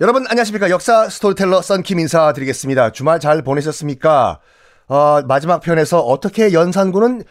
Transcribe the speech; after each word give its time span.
여러분 0.00 0.26
안녕하십니까 0.28 0.70
역사 0.70 1.08
스토리텔러 1.08 1.62
썬킴 1.62 1.98
인사드리겠습니다. 2.00 2.90
주말 2.92 3.20
잘 3.20 3.42
보내셨습니까? 3.42 4.40
어, 4.88 5.22
마지막 5.22 5.60
편에서 5.60 6.00
어떻게 6.00 6.52
연산군은 6.52 7.22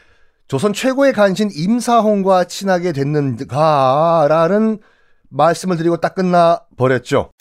조선 0.48 0.74
최고의 0.74 1.14
간신 1.14 1.50
임사홍과 1.54 2.46
친하게 2.46 2.92
됐는가라는 2.94 4.80
말씀을 5.30 5.78
드리고 5.78 5.98
딱 5.98 6.16
끝나 6.16 6.62
버렸죠. 6.78 7.32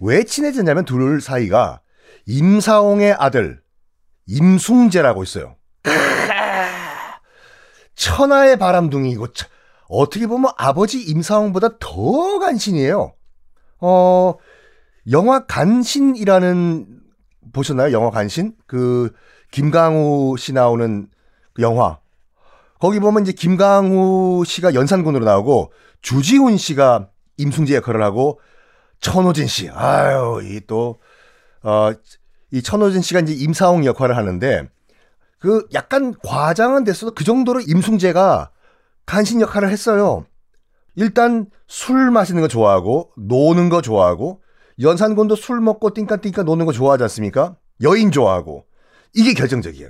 왜 0.00 0.24
친해졌냐면 0.24 0.84
둘 0.84 1.20
사이가 1.20 1.80
임사홍의 2.26 3.16
아들 3.18 3.60
임숭재라고 4.26 5.22
있어요. 5.22 5.56
천하의 7.94 8.58
바람둥이고 8.58 9.28
어떻게 9.88 10.26
보면 10.26 10.52
아버지 10.56 11.00
임사홍보다 11.02 11.78
더 11.78 12.38
간신이에요. 12.38 13.14
어, 13.80 14.34
영화 15.10 15.46
간신이라는 15.46 17.00
보셨나요? 17.52 17.92
영화 17.92 18.10
간신? 18.10 18.54
그 18.66 19.12
김강우 19.50 20.36
씨 20.36 20.52
나오는 20.52 21.08
그 21.54 21.62
영화. 21.62 21.98
거기 22.78 23.00
보면 23.00 23.22
이제 23.22 23.32
김강우 23.32 24.44
씨가 24.44 24.74
연산군으로 24.74 25.24
나오고 25.24 25.72
주지훈 26.02 26.56
씨가 26.56 27.08
임승재 27.38 27.74
역할을 27.76 28.02
하고 28.02 28.40
천호진 29.00 29.46
씨. 29.46 29.70
아유, 29.70 30.40
이 30.44 30.60
또, 30.66 31.00
어, 31.62 31.92
이 32.50 32.62
천호진 32.62 33.02
씨가 33.02 33.20
이제 33.20 33.32
임사홍 33.32 33.84
역할을 33.84 34.16
하는데 34.16 34.68
그 35.38 35.66
약간 35.72 36.14
과장은 36.24 36.84
됐어도 36.84 37.14
그 37.14 37.24
정도로 37.24 37.60
임승재가 37.60 38.50
간신 39.08 39.40
역할을 39.40 39.70
했어요. 39.70 40.26
일단 40.94 41.46
술 41.66 42.10
마시는 42.10 42.42
거 42.42 42.48
좋아하고 42.48 43.10
노는 43.16 43.70
거 43.70 43.80
좋아하고 43.80 44.42
연산군도 44.80 45.34
술 45.34 45.62
먹고 45.62 45.94
띵까띵까 45.94 46.42
노는 46.42 46.66
거 46.66 46.72
좋아하지 46.72 47.04
않습니까? 47.04 47.56
여인 47.80 48.10
좋아하고 48.10 48.66
이게 49.14 49.32
결정적이에요. 49.32 49.88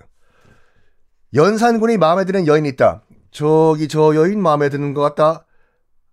연산군이 1.34 1.96
마음에 1.96 2.24
드는 2.26 2.46
여인이 2.46 2.68
있다. 2.68 3.02
저기 3.32 3.88
저 3.88 4.14
여인 4.14 4.40
마음에 4.40 4.68
드는 4.68 4.94
것 4.94 5.00
같다. 5.02 5.46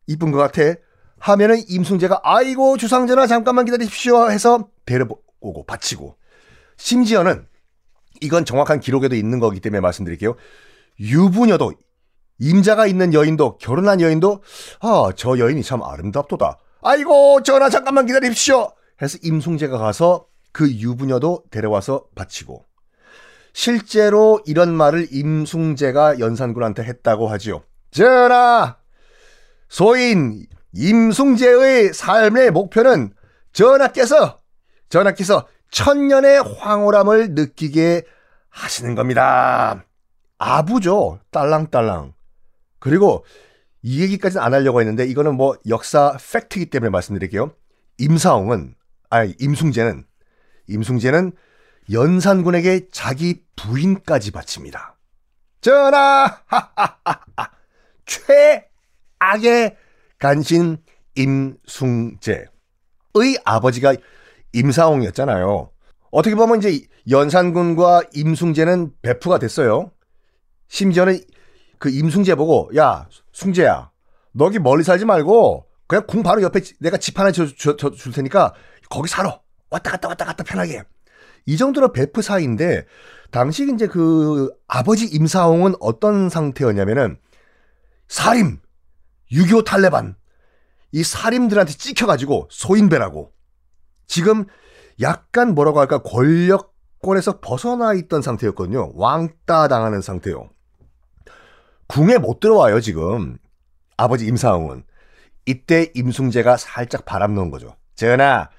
이쁜 0.07 0.31
것 0.31 0.39
같아. 0.39 0.79
하면은 1.19 1.61
임순재가 1.67 2.21
아이고 2.23 2.75
주상전하 2.77 3.27
잠깐만 3.27 3.65
기다리십시오 3.65 4.31
해서 4.31 4.67
데려오고 4.87 5.65
바치고 5.67 6.17
심지어는 6.77 7.47
이건 8.21 8.45
정확한 8.45 8.79
기록에도 8.79 9.15
있는 9.15 9.39
거기 9.39 9.59
때문에 9.59 9.79
말씀드릴게요. 9.79 10.35
유부녀도 10.99 11.73
임자가 12.39 12.85
있는 12.87 13.13
여인도 13.13 13.57
결혼한 13.57 14.01
여인도 14.01 14.41
아 14.81 15.09
저 15.15 15.37
여인이 15.37 15.63
참 15.63 15.81
아름답도다. 15.83 16.57
아이고 16.81 17.41
전하 17.43 17.69
잠깐만 17.69 18.05
기다리십시오. 18.05 18.71
해서 19.01 19.17
임숭재가 19.23 19.77
가서 19.77 20.27
그 20.51 20.71
유부녀도 20.71 21.43
데려와서 21.51 22.05
바치고 22.15 22.63
실제로 23.53 24.41
이런 24.45 24.73
말을 24.73 25.07
임숭재가 25.11 26.19
연산군한테 26.19 26.83
했다고 26.83 27.27
하지요. 27.27 27.63
전하 27.91 28.77
소인 29.69 30.45
임숭재의 30.73 31.93
삶의 31.93 32.51
목표는 32.51 33.13
전하께서 33.53 34.39
전하께서 34.89 35.47
천년의 35.71 36.43
황홀함을 36.59 37.31
느끼게 37.31 38.03
하시는 38.49 38.95
겁니다. 38.95 39.85
아부죠. 40.37 41.19
딸랑딸랑. 41.31 42.13
그리고 42.85 43.25
이 43.81 43.99
얘기까지는 44.03 44.45
안 44.45 44.53
하려고 44.53 44.79
했는데 44.79 45.07
이거는 45.07 45.33
뭐 45.33 45.57
역사 45.67 46.15
팩트이기 46.31 46.69
때문에 46.69 46.91
말씀드릴게요. 46.91 47.51
임사홍은 47.97 48.75
아니 49.09 49.33
임숭재는 49.39 50.05
임숭재는 50.67 51.31
연산군에게 51.91 52.89
자기 52.91 53.41
부인까지 53.55 54.29
바칩니다. 54.29 54.97
전하 55.61 56.43
최악의 58.05 59.77
간신 60.19 60.77
임숭재의 61.15 62.45
아버지가 63.45 63.95
임사홍이었잖아요. 64.53 65.71
어떻게 66.11 66.35
보면 66.35 66.59
이제 66.59 66.85
연산군과 67.09 68.03
임숭재는 68.13 68.93
배프가 69.01 69.39
됐어요. 69.39 69.89
심지어는 70.67 71.19
그 71.85 71.91
임숭재 71.91 72.33
보고 72.33 72.71
야 72.75 73.07
숭재야 73.31 73.91
너기 74.31 74.57
멀리 74.57 74.83
살지 74.83 75.05
말고 75.05 75.67
그냥 75.85 76.07
궁 76.07 76.23
바로 76.23 76.41
옆에 76.41 76.59
내가 76.79 76.97
집 76.97 77.19
하나 77.19 77.31
줄 77.31 77.45
테니까 78.11 78.55
거기 78.89 79.07
살아. 79.07 79.39
왔다 79.69 79.91
갔다 79.91 80.07
왔다 80.07 80.25
갔다 80.25 80.43
편하게. 80.43 80.81
이 81.45 81.57
정도로 81.57 81.91
베프 81.91 82.23
사이인데 82.23 82.87
당시 83.29 83.71
이제 83.71 83.85
그 83.85 84.51
아버지 84.67 85.05
임사홍은 85.05 85.75
어떤 85.79 86.29
상태였냐면은 86.29 87.19
살임 88.07 88.59
유교 89.31 89.63
탈레반. 89.63 90.15
이 90.91 91.03
살임들한테 91.03 91.73
찍혀가지고 91.73 92.47
소인배라고. 92.49 93.31
지금 94.07 94.45
약간 95.01 95.53
뭐라고 95.53 95.81
할까? 95.81 95.99
권력권에서 95.99 97.41
벗어나 97.41 97.93
있던 97.93 98.23
상태였거든요. 98.23 98.93
왕따 98.95 99.67
당하는 99.67 100.01
상태요 100.01 100.49
궁에 101.87 102.17
못 102.17 102.39
들어와요, 102.39 102.81
지금. 102.81 103.37
아버지 103.97 104.25
임사홍은. 104.25 104.83
이때 105.45 105.91
임숭재가 105.93 106.57
살짝 106.57 107.05
바람 107.05 107.35
넣은 107.35 107.51
거죠. 107.51 107.75
전하, 107.95 108.49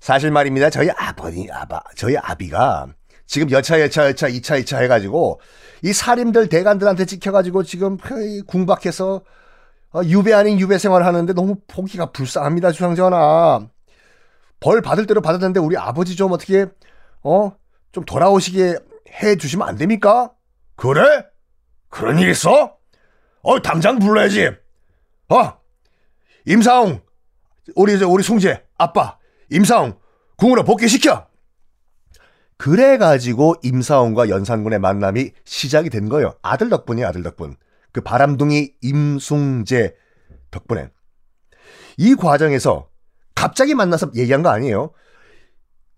사실 0.00 0.30
말입니다. 0.30 0.70
저희 0.70 0.90
아버지, 0.90 1.46
아바, 1.50 1.82
저희 1.96 2.16
아비가 2.16 2.88
지금 3.26 3.50
여차, 3.52 3.80
여차, 3.80 4.06
여차, 4.08 4.26
이차, 4.26 4.56
이차 4.56 4.78
해가지고 4.78 5.40
이 5.82 5.92
살인들 5.92 6.48
대간들한테 6.48 7.06
찍혀가지고 7.06 7.62
지금 7.62 7.96
궁박해서 8.46 9.22
어, 9.92 10.02
유배 10.04 10.32
아닌 10.32 10.58
유배 10.58 10.78
생활을 10.78 11.06
하는데 11.06 11.32
너무 11.32 11.56
보기가 11.66 12.12
불쌍합니다, 12.12 12.72
주상전하. 12.72 13.68
벌 14.58 14.82
받을 14.82 15.06
대로 15.06 15.20
받았는데 15.20 15.60
우리 15.60 15.76
아버지 15.76 16.16
좀 16.16 16.32
어떻게, 16.32 16.66
어, 17.22 17.52
좀 17.92 18.04
돌아오시게 18.04 18.76
해 19.22 19.36
주시면 19.36 19.66
안 19.66 19.76
됩니까? 19.76 20.32
그래? 20.76 21.24
그런 21.90 22.18
일 22.18 22.30
있어? 22.30 22.76
어, 23.42 23.60
당장 23.60 23.98
불러야지. 23.98 24.50
어, 25.28 25.60
임사홍, 26.46 27.00
우리, 27.76 28.02
우리 28.02 28.22
숭재, 28.22 28.64
아빠, 28.78 29.18
임사홍, 29.50 29.98
궁으로 30.36 30.64
복귀시켜! 30.64 31.28
그래 32.56 32.98
가지고 32.98 33.54
임사홍과 33.62 34.28
연산군의 34.28 34.78
만남이 34.78 35.32
시작이 35.44 35.88
된 35.90 36.08
거예요. 36.08 36.34
아들 36.42 36.68
덕분이에요, 36.68 37.08
아들 37.08 37.22
덕분. 37.22 37.56
그 37.92 38.02
바람둥이 38.02 38.74
임숭재 38.82 39.94
덕분에. 40.50 40.90
이 41.96 42.14
과정에서 42.14 42.88
갑자기 43.34 43.74
만나서 43.74 44.10
얘기한 44.14 44.42
거 44.42 44.50
아니에요. 44.50 44.92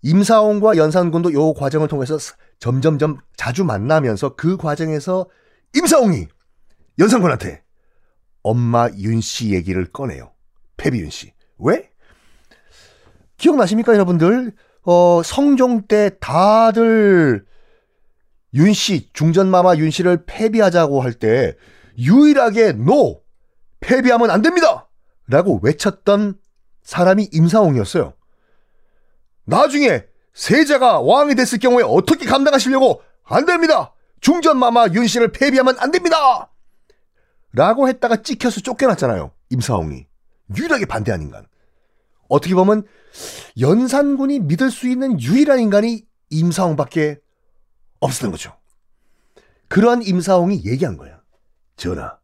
임사홍과 0.03 0.77
연산군도 0.77 1.31
이 1.31 1.53
과정을 1.57 1.87
통해서 1.87 2.17
점점점 2.59 3.17
자주 3.35 3.63
만나면서 3.63 4.35
그 4.35 4.57
과정에서 4.57 5.27
임사홍이 5.75 6.27
연상군한테 6.99 7.63
엄마 8.43 8.89
윤 8.97 9.21
씨 9.21 9.53
얘기를 9.53 9.85
꺼내요. 9.91 10.31
패비윤 10.77 11.09
씨. 11.09 11.33
왜? 11.59 11.89
기억나십니까, 13.37 13.93
여러분들? 13.93 14.53
어, 14.83 15.21
성종 15.23 15.87
때 15.87 16.11
다들 16.19 17.45
윤 18.53 18.73
씨, 18.73 19.09
중전마마 19.13 19.75
윤 19.77 19.89
씨를 19.89 20.25
패비하자고 20.25 21.01
할 21.01 21.13
때 21.13 21.55
유일하게 21.97 22.73
노! 22.73 23.21
패비하면 23.79 24.29
안 24.29 24.41
됩니다! 24.41 24.89
라고 25.27 25.59
외쳤던 25.63 26.35
사람이 26.83 27.29
임사홍이었어요. 27.31 28.13
나중에 29.45 30.03
세자가 30.33 30.99
왕이 31.01 31.35
됐을 31.35 31.59
경우에 31.59 31.83
어떻게 31.85 32.25
감당하시려고 32.25 33.01
안 33.23 33.45
됩니다! 33.45 33.93
중전마마 34.23 34.87
윤 34.93 35.05
씨를 35.05 35.33
폐비하면 35.33 35.77
안 35.79 35.91
됩니다! 35.91 36.49
라고 37.51 37.89
했다가 37.89 38.23
찍혀서 38.23 38.61
쫓겨났잖아요. 38.61 39.31
임사홍이. 39.49 40.07
유일하게 40.57 40.85
반대한 40.85 41.21
인간. 41.21 41.45
어떻게 42.29 42.55
보면 42.55 42.87
연산군이 43.59 44.39
믿을 44.39 44.71
수 44.71 44.87
있는 44.87 45.21
유일한 45.21 45.59
인간이 45.59 46.05
임사홍밖에 46.29 47.19
없었던 47.99 48.31
거죠. 48.31 48.57
그러한 49.67 50.01
임사홍이 50.03 50.63
얘기한 50.65 50.95
거야. 50.95 51.21
전하, 51.75 52.17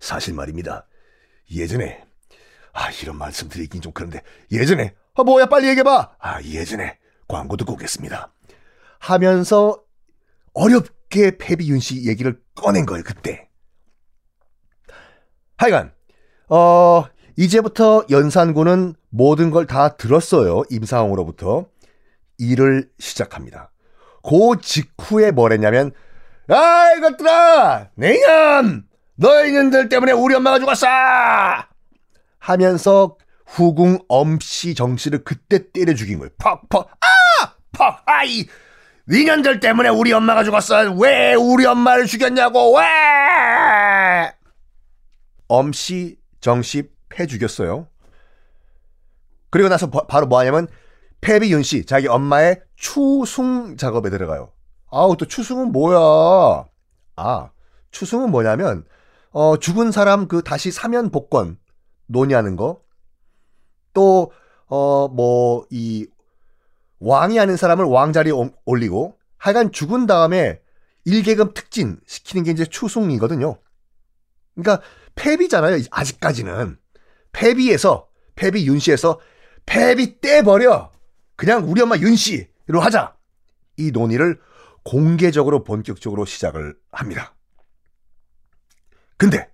사실 0.00 0.34
말입니다. 0.34 0.86
예전에 1.50 2.04
아 2.74 2.90
이런 3.02 3.16
말씀 3.16 3.48
드리긴 3.48 3.80
좀 3.80 3.92
그런데 3.92 4.22
예전에 4.52 4.94
아 5.14 5.22
뭐야 5.22 5.46
빨리 5.46 5.68
얘기해봐. 5.68 6.16
아 6.18 6.42
예전에 6.42 6.98
광고 7.26 7.56
듣고 7.56 7.72
오겠습니다. 7.72 8.32
하면서 8.98 9.82
어렵 10.52 10.97
어떻게 11.08 11.36
패비윤 11.38 11.80
씨 11.80 12.06
얘기를 12.06 12.38
꺼낸 12.54 12.84
거예요, 12.86 13.02
그때. 13.04 13.48
하여간, 15.56 15.92
어, 16.48 17.04
이제부터 17.36 18.04
연산군은 18.10 18.94
모든 19.10 19.50
걸 19.50 19.66
다 19.66 19.96
들었어요. 19.96 20.62
임상으로부터. 20.70 21.66
일을 22.38 22.90
시작합니다. 22.98 23.72
그 24.22 24.60
직후에 24.60 25.30
뭘 25.32 25.52
했냐면, 25.52 25.92
아, 26.48 26.92
이것들아! 26.96 27.90
내년! 27.96 28.86
너희년들 29.16 29.88
때문에 29.88 30.12
우리 30.12 30.34
엄마가 30.34 30.58
죽었어! 30.60 30.86
하면서 32.38 33.16
후궁 33.46 33.98
엄씨 34.08 34.74
정씨를 34.74 35.24
그때 35.24 35.72
때려 35.72 35.94
죽인 35.94 36.18
거예요. 36.18 36.30
퍽 36.38 36.68
퍽, 36.68 36.88
아! 37.00 37.54
퍽, 37.72 38.02
아이! 38.06 38.46
니년들 39.08 39.60
때문에 39.60 39.88
우리 39.88 40.12
엄마가 40.12 40.44
죽었어. 40.44 40.92
왜 40.92 41.34
우리 41.34 41.64
엄마를 41.64 42.06
죽였냐고, 42.06 42.76
왜! 42.76 42.84
엄씨, 45.48 46.18
정씨 46.40 46.90
패 47.08 47.26
죽였어요. 47.26 47.88
그리고 49.50 49.70
나서 49.70 49.88
바, 49.88 50.06
바로 50.06 50.26
뭐 50.26 50.38
하냐면, 50.38 50.68
패비윤 51.22 51.62
씨, 51.62 51.86
자기 51.86 52.06
엄마의 52.06 52.60
추숭 52.76 53.76
작업에 53.76 54.10
들어가요. 54.10 54.52
아우, 54.90 55.16
또 55.16 55.24
추숭은 55.24 55.72
뭐야? 55.72 56.66
아, 57.16 57.50
추숭은 57.90 58.30
뭐냐면, 58.30 58.84
어, 59.30 59.56
죽은 59.56 59.90
사람 59.90 60.28
그 60.28 60.42
다시 60.42 60.70
사면 60.70 61.10
복권 61.10 61.58
논의하는 62.06 62.56
거. 62.56 62.82
또, 63.94 64.32
어, 64.66 65.08
뭐, 65.08 65.66
이, 65.70 66.06
왕이 67.00 67.38
하는 67.38 67.56
사람을 67.56 67.84
왕자리에 67.84 68.32
올리고, 68.64 69.18
하여간 69.36 69.72
죽은 69.72 70.06
다음에 70.06 70.60
일계금 71.04 71.54
특진 71.54 72.00
시키는 72.06 72.44
게 72.44 72.50
이제 72.50 72.64
추숭이거든요. 72.64 73.58
그러니까, 74.54 74.84
패비잖아요, 75.14 75.84
아직까지는. 75.90 76.78
패비에서, 77.32 78.08
패비 78.34 78.66
윤씨에서, 78.66 79.20
패비 79.66 80.20
떼버려! 80.20 80.92
그냥 81.36 81.68
우리 81.68 81.80
엄마 81.80 81.96
윤씨로 81.96 82.80
하자! 82.80 83.16
이 83.76 83.90
논의를 83.92 84.40
공개적으로 84.84 85.62
본격적으로 85.62 86.24
시작을 86.24 86.76
합니다. 86.90 87.34
근데, 89.16 89.48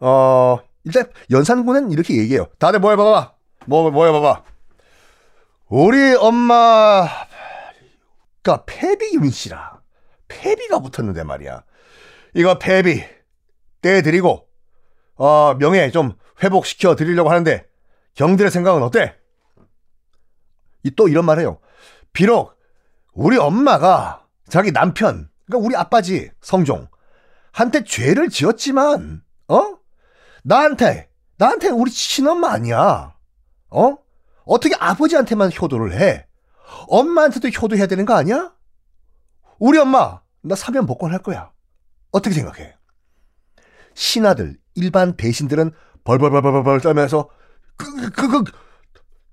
어, 0.00 0.58
일단 0.84 1.10
연산군은 1.30 1.90
이렇게 1.90 2.16
얘기해요. 2.16 2.46
다들 2.58 2.80
뭐 2.80 2.90
해봐봐. 2.90 3.34
뭐, 3.66 3.90
뭐 3.90 4.06
해봐봐. 4.06 4.44
우리 5.68 6.14
엄마가 6.14 7.26
패비윤 8.66 9.30
씨라. 9.30 9.80
패비가 10.28 10.80
붙었는데 10.80 11.24
말이야. 11.24 11.62
이거 12.34 12.58
패비 12.58 13.04
떼드리고, 13.82 14.48
어, 15.16 15.54
명예 15.58 15.90
좀 15.90 16.12
회복시켜 16.42 16.96
드리려고 16.96 17.30
하는데, 17.30 17.66
경들의 18.14 18.50
생각은 18.50 18.82
어때? 18.82 19.14
또 20.96 21.08
이런 21.08 21.26
말 21.26 21.38
해요. 21.38 21.60
비록 22.12 22.58
우리 23.12 23.36
엄마가 23.36 24.26
자기 24.48 24.72
남편, 24.72 25.28
그러니까 25.46 25.66
우리 25.66 25.76
아빠지, 25.76 26.30
성종, 26.40 26.88
한테 27.52 27.84
죄를 27.84 28.30
지었지만, 28.30 29.22
어? 29.48 29.78
나한테, 30.44 31.10
나한테 31.36 31.68
우리 31.68 31.90
친엄마 31.90 32.52
아니야. 32.52 33.14
어? 33.70 33.98
어떻게 34.48 34.74
아버지한테만 34.78 35.50
효도를 35.60 35.92
해? 35.92 36.26
엄마한테도 36.88 37.48
효도해야 37.48 37.86
되는 37.86 38.06
거 38.06 38.14
아니야? 38.14 38.52
우리 39.58 39.78
엄마, 39.78 40.20
나 40.42 40.54
사면 40.54 40.86
복권할 40.86 41.20
거야. 41.20 41.52
어떻게 42.10 42.34
생각해? 42.34 42.74
신하들, 43.94 44.56
일반 44.74 45.16
대신들은 45.16 45.72
벌벌벌벌벌 46.04 46.80
떨면서, 46.80 47.28
그, 47.76 48.10
그, 48.10 48.28
그, 48.28 48.44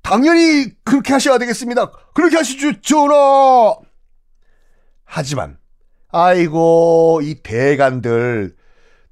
당연히 0.01 0.71
그렇게 0.83 1.13
하셔야 1.13 1.37
되겠습니다. 1.37 1.91
그렇게 2.13 2.35
하시죠, 2.35 2.81
전하! 2.81 3.75
하지만, 5.05 5.57
아이고, 6.09 7.21
이 7.23 7.41
대간들, 7.41 8.55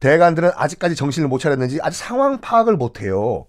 대간들은 0.02 0.52
아직까지 0.56 0.96
정신을 0.96 1.30
못 1.30 1.40
차렸는지 1.40 1.80
아직 1.82 1.98
상황 1.98 2.42
파악을 2.42 2.76
못 2.76 3.00
해요. 3.00 3.48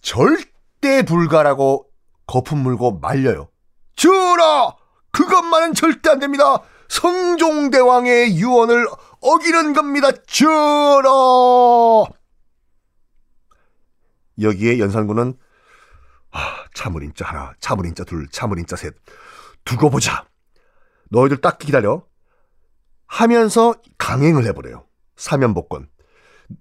절대 0.00 0.57
불가라고 1.06 1.88
거품 2.26 2.58
물고 2.58 2.98
말려요. 2.98 3.48
전하! 3.96 4.74
그것만은 5.10 5.74
절대 5.74 6.10
안 6.10 6.18
됩니다. 6.18 6.62
성종대왕의 6.88 8.36
유언을 8.36 8.86
어기는 9.20 9.72
겁니다. 9.72 10.10
전하! 10.26 12.04
여기에 14.40 14.78
연산군은 14.78 15.34
아, 16.30 16.64
참을인자 16.74 17.24
하나, 17.24 17.52
참을인자 17.60 18.04
둘, 18.04 18.28
참을인자 18.28 18.76
셋. 18.76 18.94
두고 19.64 19.90
보자. 19.90 20.26
너희들 21.10 21.40
딱 21.40 21.58
기다려. 21.58 22.06
하면서 23.06 23.74
강행을 23.96 24.44
해버려요. 24.46 24.86
사면복권. 25.16 25.88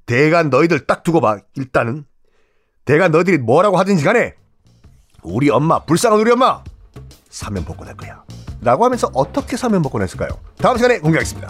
대간 0.06 0.50
너희들 0.50 0.88
딱 0.88 1.04
두고 1.04 1.22
봐. 1.22 1.40
일단은. 1.56 2.06
대간 2.88 3.12
너희들이 3.12 3.38
뭐라고 3.40 3.78
하든지 3.78 4.04
간에 4.04 4.34
우리 5.22 5.50
엄마, 5.50 5.80
불쌍한 5.80 6.20
우리 6.20 6.32
엄마 6.32 6.64
사면 7.30 7.66
복권 7.66 7.88
할 7.88 7.98
거야. 7.98 8.24
라고 8.62 8.86
하면서 8.86 9.12
어떻게 9.14 9.58
사면 9.58 9.82
복권 9.82 10.02
했을까요? 10.02 10.30
다음 10.58 10.78
시간에 10.78 11.00
공개하겠습니다. 11.00 11.50